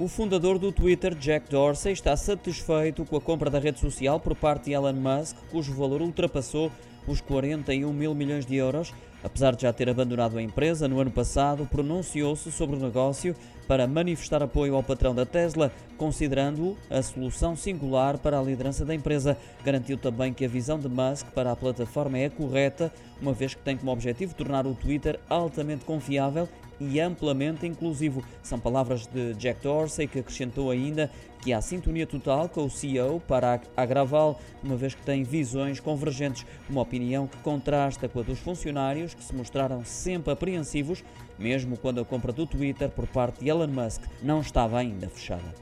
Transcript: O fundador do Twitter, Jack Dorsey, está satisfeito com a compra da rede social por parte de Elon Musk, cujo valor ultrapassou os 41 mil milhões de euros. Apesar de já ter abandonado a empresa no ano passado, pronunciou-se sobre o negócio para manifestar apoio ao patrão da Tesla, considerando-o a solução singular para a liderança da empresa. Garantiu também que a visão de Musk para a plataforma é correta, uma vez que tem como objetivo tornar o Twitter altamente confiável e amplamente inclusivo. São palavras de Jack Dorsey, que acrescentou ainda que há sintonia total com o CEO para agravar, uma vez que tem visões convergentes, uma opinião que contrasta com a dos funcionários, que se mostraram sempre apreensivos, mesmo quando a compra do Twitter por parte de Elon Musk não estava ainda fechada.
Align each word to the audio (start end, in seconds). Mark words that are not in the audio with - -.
O 0.00 0.06
fundador 0.06 0.60
do 0.60 0.70
Twitter, 0.70 1.12
Jack 1.12 1.50
Dorsey, 1.50 1.92
está 1.92 2.16
satisfeito 2.16 3.04
com 3.04 3.16
a 3.16 3.20
compra 3.20 3.50
da 3.50 3.58
rede 3.58 3.80
social 3.80 4.20
por 4.20 4.36
parte 4.36 4.66
de 4.66 4.72
Elon 4.72 4.92
Musk, 4.92 5.36
cujo 5.50 5.74
valor 5.74 6.00
ultrapassou 6.00 6.70
os 7.12 7.20
41 7.20 7.92
mil 7.92 8.14
milhões 8.14 8.46
de 8.46 8.56
euros. 8.56 8.92
Apesar 9.22 9.54
de 9.54 9.62
já 9.62 9.72
ter 9.72 9.88
abandonado 9.88 10.38
a 10.38 10.42
empresa 10.42 10.86
no 10.86 11.00
ano 11.00 11.10
passado, 11.10 11.66
pronunciou-se 11.66 12.52
sobre 12.52 12.76
o 12.76 12.78
negócio 12.78 13.34
para 13.66 13.86
manifestar 13.86 14.42
apoio 14.42 14.76
ao 14.76 14.82
patrão 14.82 15.14
da 15.14 15.26
Tesla, 15.26 15.72
considerando-o 15.96 16.76
a 16.88 17.02
solução 17.02 17.56
singular 17.56 18.16
para 18.16 18.38
a 18.38 18.42
liderança 18.42 18.84
da 18.84 18.94
empresa. 18.94 19.36
Garantiu 19.64 19.98
também 19.98 20.32
que 20.32 20.44
a 20.44 20.48
visão 20.48 20.78
de 20.78 20.88
Musk 20.88 21.26
para 21.34 21.50
a 21.50 21.56
plataforma 21.56 22.18
é 22.18 22.30
correta, 22.30 22.92
uma 23.20 23.32
vez 23.32 23.54
que 23.54 23.62
tem 23.62 23.76
como 23.76 23.90
objetivo 23.90 24.34
tornar 24.34 24.66
o 24.66 24.74
Twitter 24.74 25.18
altamente 25.28 25.84
confiável 25.84 26.48
e 26.80 27.00
amplamente 27.00 27.66
inclusivo. 27.66 28.22
São 28.42 28.58
palavras 28.58 29.06
de 29.06 29.34
Jack 29.34 29.62
Dorsey, 29.62 30.06
que 30.06 30.20
acrescentou 30.20 30.70
ainda 30.70 31.10
que 31.40 31.52
há 31.52 31.60
sintonia 31.60 32.06
total 32.06 32.48
com 32.48 32.64
o 32.64 32.70
CEO 32.70 33.20
para 33.20 33.60
agravar, 33.76 34.34
uma 34.62 34.76
vez 34.76 34.94
que 34.94 35.02
tem 35.02 35.22
visões 35.22 35.80
convergentes, 35.80 36.44
uma 36.68 36.82
opinião 36.98 37.28
que 37.28 37.36
contrasta 37.38 38.08
com 38.08 38.18
a 38.18 38.22
dos 38.24 38.40
funcionários, 38.40 39.14
que 39.14 39.22
se 39.22 39.32
mostraram 39.32 39.84
sempre 39.84 40.32
apreensivos, 40.32 41.04
mesmo 41.38 41.76
quando 41.76 42.00
a 42.00 42.04
compra 42.04 42.32
do 42.32 42.44
Twitter 42.44 42.90
por 42.90 43.06
parte 43.06 43.44
de 43.44 43.48
Elon 43.48 43.68
Musk 43.68 44.02
não 44.20 44.40
estava 44.40 44.78
ainda 44.78 45.08
fechada. 45.08 45.54